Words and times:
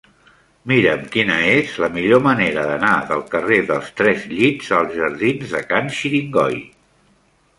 Mira'm 0.69 1.01
quina 1.15 1.35
és 1.49 1.73
la 1.83 1.89
millor 1.97 2.23
manera 2.27 2.63
d'anar 2.69 2.93
del 3.11 3.21
carrer 3.35 3.59
dels 3.73 3.93
Tres 4.01 4.25
Llits 4.33 4.73
als 4.79 4.97
jardins 5.01 5.55
de 5.57 5.61
Can 5.73 5.95
Xiringoi. 5.99 6.59